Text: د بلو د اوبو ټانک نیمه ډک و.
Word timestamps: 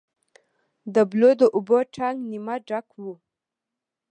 د 0.93 0.95
بلو 1.11 1.29
د 1.41 1.43
اوبو 1.55 1.77
ټانک 1.95 2.17
نیمه 2.31 2.55
ډک 2.67 2.87
و. 3.01 3.03